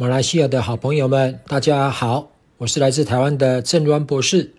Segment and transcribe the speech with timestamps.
[0.00, 4.54] 马来西亚的好朋友们，大家好，我是来自台湾的郑端博士，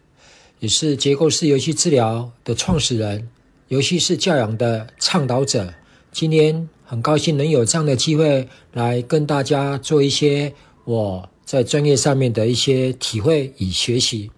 [0.60, 3.28] 也是结构式游戏治疗的创始人，
[3.68, 5.74] 游戏式教养的倡导者。
[6.12, 10.54] 今天很高兴能有这样的机会来跟大家做一些
[10.86, 14.30] 我在专业上面的一些体会与学习。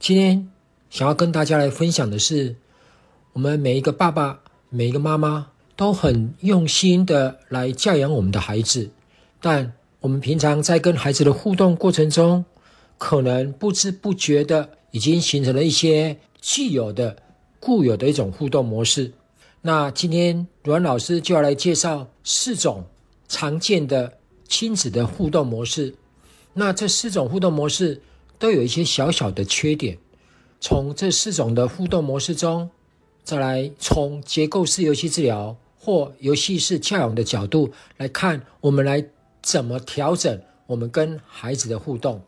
[0.00, 0.50] 今天
[0.90, 2.56] 想要跟大家来分享的是，
[3.32, 4.40] 我们每一个爸爸、
[4.70, 8.90] 每一个妈妈都很用心的来教养我们的孩子，
[9.40, 12.44] 但我们平常在跟孩子的互动过程中，
[12.98, 17.16] 可能不知不觉的已经形成了一些既有的、
[17.58, 19.12] 固有的一种互动模式。
[19.62, 22.84] 那今天阮老师就要来介绍四种
[23.26, 25.92] 常见的亲子的互动模式。
[26.54, 28.00] 那这四种互动模式
[28.38, 29.98] 都有一些小小的缺点。
[30.60, 32.70] 从这四种的互动模式中，
[33.24, 39.04] 再来从结构式游戏治疗或游戏式教养的角度来看，我们来。
[39.42, 42.20] 怎么调整我们跟孩子的互动？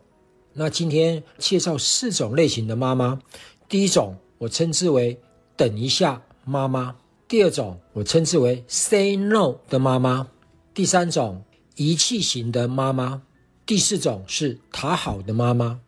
[0.53, 3.21] 那今天介绍四种类型的妈妈。
[3.69, 5.17] 第一种我称之为
[5.55, 6.95] “等一下妈妈”，
[7.27, 10.27] 第二种我称之为 “say no” 的妈妈，
[10.73, 11.43] 第三种
[11.75, 13.21] 遗弃型的妈妈，
[13.65, 15.79] 第四种是讨好的妈妈。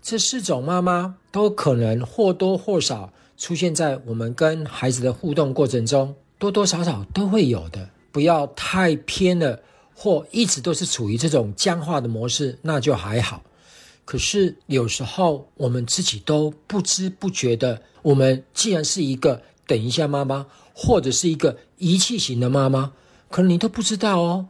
[0.00, 7.88] 这四种妈妈都可能或多或少出现在我们跟孩子的互动过程中，多多少少都会有的。
[8.12, 9.60] 不要太偏了。
[10.02, 13.40] 或一直都是处于这种僵化的模式，那就还好。
[14.04, 22.92] 可是有时候我们自己都不知不觉的，我们既然是一个等一下妈妈，或者是一个遗弃型的妈妈，
[23.30, 24.48] 可能你都不知道哦。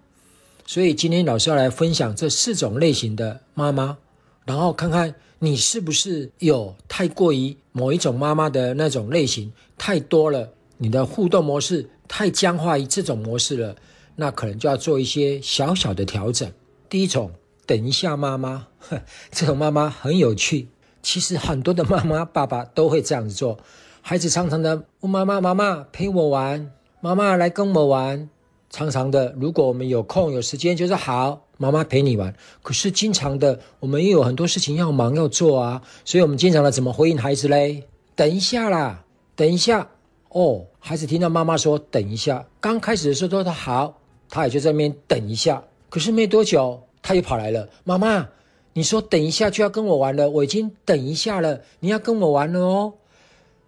[0.64, 3.98] 所以今天老师要来分享这四种类型的妈妈，
[4.46, 13.76] 然后看看你是不是有太过于某一种妈妈的那种类型太多了，你的互动模式太僵化于这种模式了。
[14.16, 16.50] 那可能就要做一些小小的调整。
[16.88, 17.30] 第一种，
[17.66, 18.66] 等一下妈妈，
[19.30, 20.68] 这种妈妈很有趣。
[21.02, 23.58] 其实很多的妈妈、爸爸都会这样子做。
[24.00, 26.70] 孩子常常的问妈妈：“妈妈陪我玩，
[27.00, 28.28] 妈妈来跟我玩。”
[28.70, 32.34] 常常的，如果我们有空有时间，就是好，妈妈陪你玩。
[32.62, 37.84] 可是经常的，我们又有很多事情要忙要做啊，所以我们经常的怎么回应孩子嘞？
[38.14, 39.04] 等一下啦，
[39.36, 39.88] 等一下
[40.30, 40.66] 哦。
[40.78, 43.98] 孩子听到妈妈说“等一下”，刚开始的时候都说好。
[44.34, 47.68] 他也就在那边等一下，可是没多久，他又跑来了。
[47.84, 48.26] 妈妈，
[48.72, 52.94] 你说等一下就要跟我玩了，我已经等一下了，你要跟我玩了哦。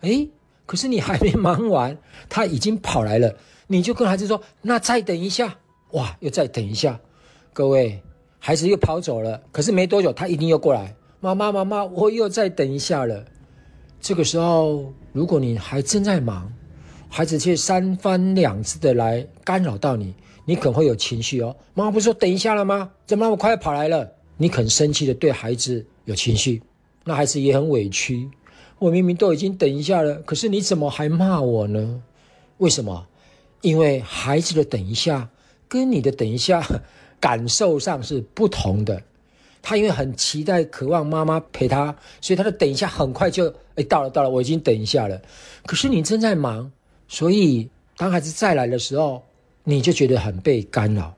[0.00, 0.30] 诶，
[0.64, 1.98] 可是你还没忙完，
[2.30, 3.36] 他已经跑来了。
[3.66, 5.58] 你就跟孩子说：“那再等一下。”
[5.92, 6.98] 哇，又再等一下。
[7.52, 8.02] 各位，
[8.38, 9.42] 孩子又跑走了。
[9.52, 10.96] 可是没多久，他一定又过来。
[11.20, 13.22] 妈妈，妈妈，我又再等一下了。
[14.00, 16.50] 这个时候，如果你还正在忙，
[17.10, 20.14] 孩子却三番两次的来干扰到你。
[20.46, 22.90] 你可能会有情绪哦，妈妈不是说等一下了吗？
[23.06, 24.12] 怎么那么快跑来了？
[24.36, 26.62] 你很生气的对孩子有情绪，
[27.04, 28.28] 那孩子也很委屈。
[28.78, 32.02] 我明明都已经等一下了，可是你怎么还骂我呢？
[32.58, 33.06] 为什么？
[33.62, 35.30] 因为孩子的等一下
[35.68, 36.62] 跟你的等一下
[37.18, 39.02] 感受上是不同的。
[39.62, 45.22] 他因为很期待、渴望妈妈陪他，所以他的等一下很快就哎到了到了，我已经等一下了。
[45.64, 46.70] 可是你正在忙，
[47.08, 49.22] 所以当孩子再来的时候。
[49.64, 51.14] 你就觉得很被干扰，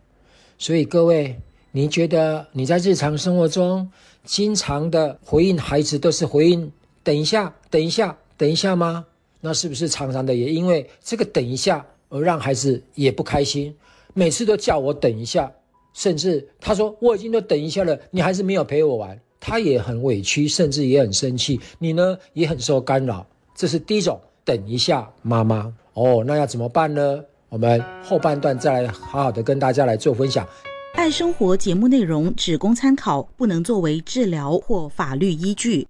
[0.57, 1.37] 所以各位，
[1.73, 3.91] 你觉得你在日常生活中
[4.25, 6.71] 经常的回应孩子都是回应
[7.03, 9.05] “等一下，等一下，等一下”吗？
[9.41, 13.75] 那是不是常常的也因为这个“等一下”而让孩子也不开心？
[14.15, 15.53] 每次都叫我等一下，
[15.93, 21.61] 甚至他说我已经都等一下了，你还是没有陪我玩，他也很委屈，甚至也很生气。
[21.81, 27.25] 你呢也很受干扰，这是第一种“等一下”妈妈哦，那要怎么办呢？
[27.49, 30.47] 我们后半段再来好好的跟大家来做分享。
[30.95, 35.87] 爱生活节目内容只供参考，不能作为治疗或法律依据。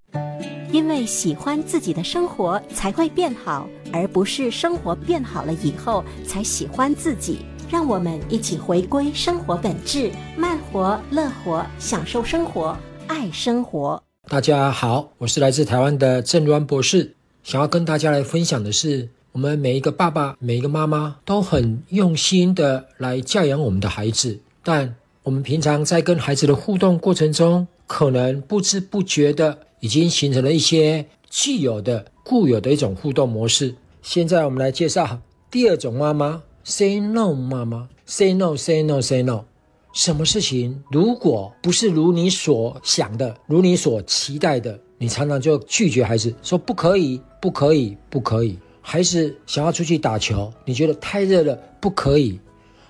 [0.71, 7.39] 因为喜欢自己的生活才会变好，而不是生活变好了以后才喜欢自己。
[7.71, 12.77] 让我们一起回归生活本质，慢活、乐活，享受生活，
[13.07, 14.01] 爱生活。
[14.29, 19.09] 大家好，我是来自台湾的郑端博士，想要跟大家来分享的是。
[19.37, 33.75] 我们每一个爸爸、每一个妈妈都很用心的来教养我们的孩子，但我们平常在跟孩子的互动过程中，可能不知不觉的已经形成了一些既有的、固有的一种互动模式。
[34.01, 39.45] 现在我们来介绍第二种妈妈，Say No 妈妈，Say No，Say No，Say No。
[39.93, 48.59] 什么事情如果不是如你所想的、如你所期待的，你常常就拒绝孩子，说不可以，不可以，不可以。
[48.89, 52.39] 孩子想要出去打球，你觉得太热了，不可以；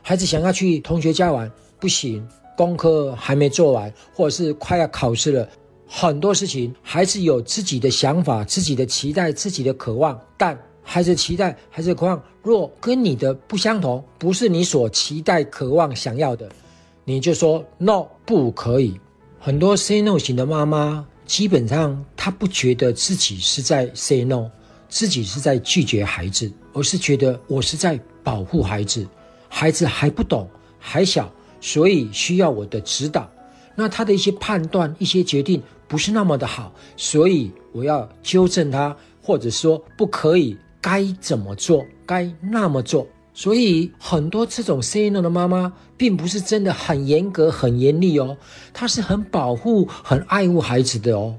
[0.02, 1.50] 孩子想要去同学家玩，
[1.81, 2.22] 不行，
[2.54, 5.48] 功课还没做完，或者是快要考试了，
[5.88, 16.46] 很多事情孩子有自己的想法、自己的期待、自己的渴望，但孩子期待、孩子渴望若跟你的不相同，不是你所期待、渴望、想要的，
[17.04, 19.00] 你就说 no，不可以。
[19.40, 24.50] 很多 say no 型的妈妈，基本上她不觉得自己是在 say no，
[24.96, 29.06] 自己是在拒绝孩子，而是觉得我是在保护孩子，
[29.46, 30.48] 孩子还不懂，
[30.78, 31.31] 还小。
[31.60, 33.31] 所以需要我的指导，
[33.75, 43.06] 那他的一些判断、一些决定不是那么的好，所以我要纠正他，或者说不可以该怎么做，该那么做。
[43.34, 48.34] 所以很多这种 say no 的妈妈，并不是真的很严格、很严厉哦，
[48.72, 51.37] 她是很保护、很爱护孩子的哦。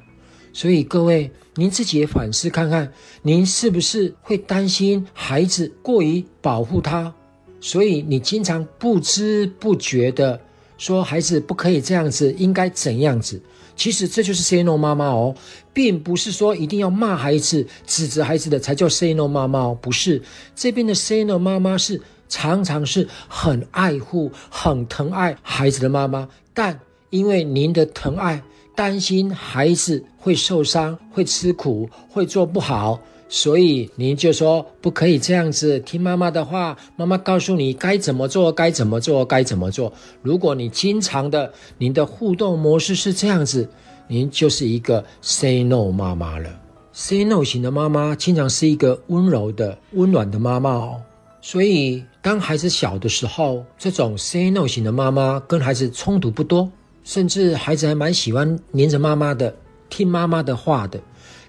[0.58, 7.14] 所以各位，您自己也反思看看，您是不是会担心孩子过于保护他？
[7.62, 10.42] 所以你经常不知不觉的
[10.76, 13.40] 说孩子不可以这样子，应该怎样子？
[13.76, 15.36] 其实这就是 say no 妈妈哦，
[15.76, 20.20] 并不是说一定要骂孩子、指责孩子的才叫 say no 妈妈哦，不是。
[20.56, 26.80] 这边的 say no 妈妈是常常是很爱护、很疼爱孩子的妈妈，但
[27.12, 28.42] 因为您的疼爱，
[28.78, 33.00] 担心孩子会受伤、会吃苦、会做不好。
[33.28, 39.92] 所以您就说不可以这样子听妈妈的话，妈妈告诉你该怎么做，该怎么做，该怎么做。
[40.22, 43.68] 如果你经常的您的互动模式是这样子，
[44.08, 46.48] 您就是一个 say no 妈妈了。
[46.94, 51.02] say no 型的妈妈经常是一个温柔的、温暖的妈妈哦。
[51.42, 56.72] 所以当孩子小的时候，这种 say no 型的妈妈跟孩子冲突不多，
[57.08, 59.56] 甚至孩子还蛮喜欢黏着妈妈的，
[59.88, 61.00] 听妈妈的话的，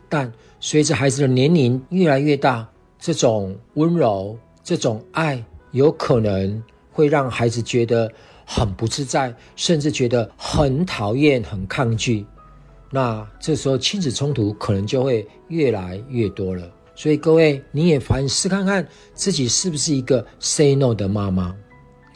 [0.08, 0.32] 但。
[0.60, 2.68] 随着孩子的年龄越来越大，
[2.98, 6.60] 这种温柔、这种爱，有可能
[6.90, 8.10] 会让孩子觉得
[8.44, 12.26] 很不自在，甚至觉得很讨厌、很抗拒。
[12.90, 16.68] 那这时候亲子冲突可能就会越来越多了。
[16.96, 18.84] 所以各位，你也反思看看
[19.14, 21.54] 自己是不是一个 say no 的妈妈。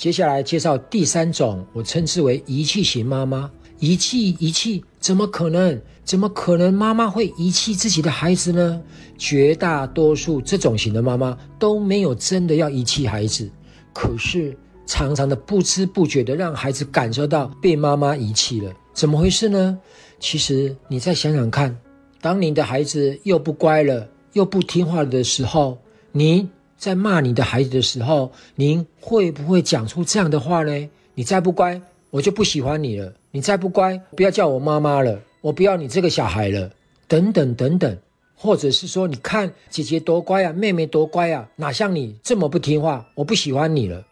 [0.02, 3.48] 接下来介绍第三种，我称之为遗弃型妈妈。
[3.78, 5.80] 遗弃，遗弃，怎么可能？
[6.02, 8.82] 怎么可能妈妈会遗弃自己的孩子呢？
[9.16, 13.48] 绝大多数这种型的妈妈都没有真的要遗弃孩子，
[13.92, 18.72] 可是常常的不知不觉的让孩子感受到被妈妈遗弃了。
[18.92, 19.78] 怎么回事呢？
[20.18, 21.78] 其实你再想想看，
[22.20, 25.78] 当你的孩子又不乖了，又不听话的时候，
[26.10, 26.48] 你
[26.82, 30.90] 在骂你的孩子的时候，您会不会讲出这样的话呢？
[31.14, 31.80] 你再不乖，
[32.10, 33.12] 我就不喜欢你了。
[33.30, 36.68] 你再不乖，不要叫我妈妈了，我不要你这个小孩了，
[37.06, 37.96] 等等等等，
[38.34, 44.04] 或者是说，你看姐姐多乖啊，妹妹多乖啊，哪像你这么不听话，我不喜欢你了。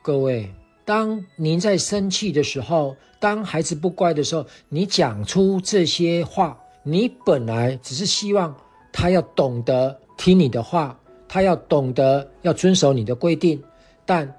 [0.00, 0.48] 各位，
[0.86, 8.56] 当您在生气的时候，当孩子不乖的时候，你讲出这些话，你本来只是希望
[8.90, 13.62] 他要懂得听你的话，他要懂得要遵守你的规定，
[14.06, 14.32] 但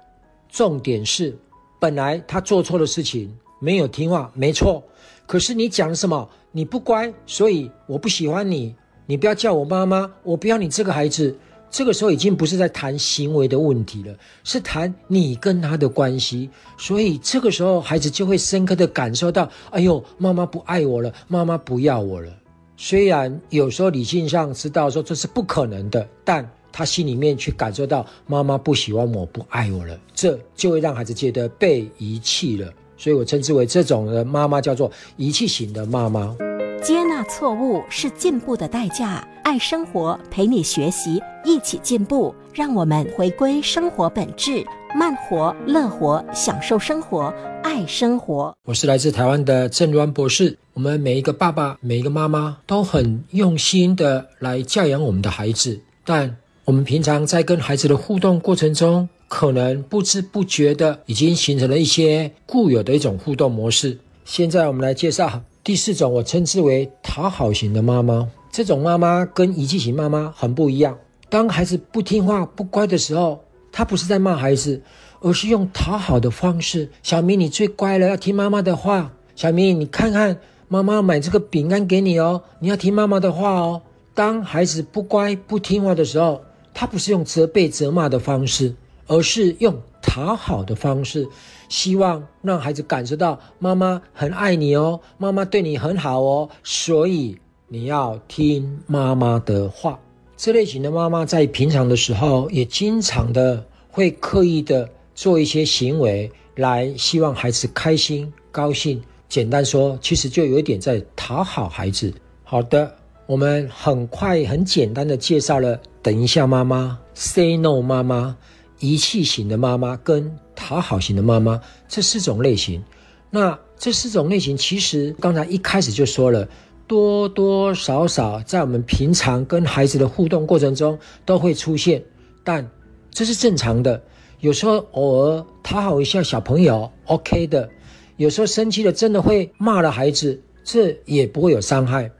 [0.48, 1.38] 重点是，
[1.78, 3.32] 本来他做错的事情。
[3.62, 4.82] 没有听话，没错。
[5.26, 6.28] 可是你讲什么？
[6.50, 8.74] 你不乖，所以我不喜欢你。
[9.04, 11.36] 你不要叫我妈妈，我不要你这个孩子。
[11.70, 14.12] 这个时候已经不是在谈行为的问题了，
[14.42, 16.50] 是谈你跟他的关系。
[16.78, 22.32] 所以这个时候孩子就会深刻的感受到：哎呦，妈妈不爱我了，妈妈不要我了。
[22.76, 32.72] 虽然有时候理性上知道说这是不可能的，但他心里面去感受到妈妈不喜欢我，不爱我了，这就会让孩子觉得被遗弃了。
[32.96, 36.36] 所以我称之为这种的妈妈叫做遗弃型的妈妈。
[36.82, 39.26] 接纳错误是进步的代价。
[39.42, 42.34] 爱生活，陪你学习，一起进步。
[42.54, 48.54] 让我们回归生活本质，慢活、乐活，享受生活，爱生活。
[48.64, 50.56] 我是来自台湾的郑端博士。
[50.72, 56.36] 我们每一个爸爸、每一个妈妈都很用心的来教养我们的孩子，但
[56.70, 59.08] 我们平常在跟孩子的互动过程中。
[59.26, 63.98] 可能不知不觉的已经形成了一些固有的一种互动模式。
[64.24, 68.28] 现在我们来介绍第四种，我称之为讨好型的妈妈。
[68.52, 70.96] 这种妈妈跟遗弃型妈妈很不一样。
[71.28, 74.80] 当孩子不听话、不乖的时候，她不是在骂孩子，
[75.20, 79.12] 而是用讨好的方式：“小明，你最乖了，要听妈妈的话。
[79.34, 83.82] 小明，你看看，妈妈买这个饼干给你哦，你要听妈妈的话哦。”
[84.14, 86.42] 当孩子不乖、不听话的时候，
[86.80, 88.74] 他不是用责备、责骂的方式。
[89.06, 91.26] 而是用讨好的方式，
[91.68, 99.98] 希望让孩子感受到妈妈很爱你哦，妈妈对你很好哦，所以你要听妈妈的话。
[100.36, 109.02] 这类型的妈妈在平常的时候，也经常的会刻意的做一些行为来希望孩子开心、高兴。
[109.28, 112.14] 简单说，其实就有一点在讨好孩子。
[112.44, 112.94] 好的，
[113.30, 118.36] 我们很快很简单的介绍了“等一下妈妈”、“say no 妈妈”、
[118.80, 122.82] 遗弃型的妈妈跟讨好型的妈妈这四种类型。
[123.30, 126.48] 那这四种类型，其实刚才一开始就说了，
[126.88, 132.02] 多多少少在我们平常跟孩子的互动过程中都会出现，
[132.42, 132.68] 但
[133.12, 134.02] 这是正常的。
[134.40, 137.68] 有时候偶尔讨好一下小朋友，OK 的；
[138.16, 142.10] 有时候生气了，真的会骂了孩子，这也不会有伤害。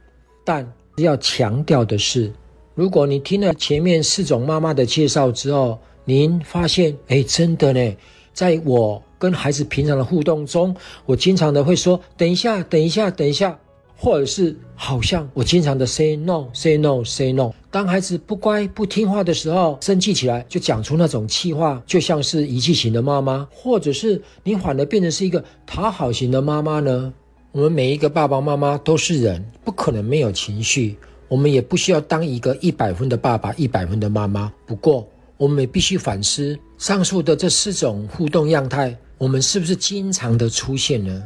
[0.44, 2.32] 但要强调的是，
[2.74, 7.96] 如果你听了前面四种妈妈的介绍之后，您发现，哎，真的呢，
[8.32, 10.74] 在我跟孩子平常的互动中，
[11.06, 13.58] 我经常的会说，等一下，等一下，等一下。
[14.02, 27.12] 或者是好像我经常的 say no say no say no，当孩子不乖不听话的时候，生气起来就讲出那种气话，就像是遗弃型的妈妈，或者是你反而变成是一个讨好型的妈妈呢？
[27.52, 34.52] 我们每一个爸爸妈妈都是人，不可能没有情绪，我们也不需要当一个一百分的爸爸一百分的妈妈。
[34.64, 35.04] 不过，
[35.36, 41.20] 我们也必须反思上述的这四种互动样态，我们是不是经常的出现呢？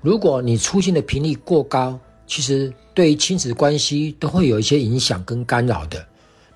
[0.00, 6.02] 如果你出现的频率过高，其实对于亲子关系都会有一些影响跟干扰的。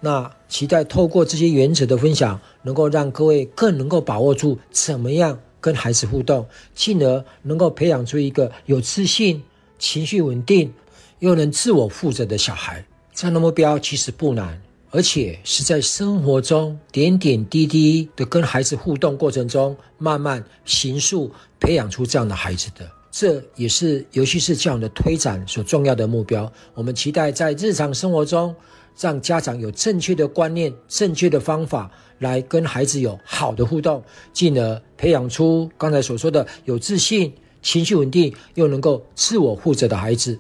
[0.00, 9.42] 那期待透过这些原则的分享，能够让各位更能够把握住怎么样跟孩子互动，进而能够培养出一个有自信、
[9.78, 10.72] 情绪稳定
[11.18, 12.84] 又能自我负责的小孩。
[13.12, 22.90] 这样的目标其实不难，而且是在生活中点点滴滴的跟孩子互动过程中，慢慢形塑培养出这样的孩子的。
[23.12, 26.50] 这也是尤其是教养的推展所重要的目标。
[26.74, 28.54] 我们期待在日常生活中，
[29.00, 40.38] 让家长有正确的观念、正确的方法，来跟孩子有好的互动，进而培养出刚才所说的有自信、情绪稳定又能够自我负责的孩子。